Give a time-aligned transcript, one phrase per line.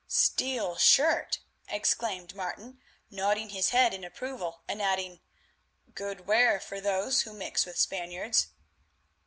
[0.07, 5.19] "Steel shirt!" exclaimed Martin, nodding his head in approval, and adding,
[5.93, 8.47] "good wear for those who mix with Spaniards."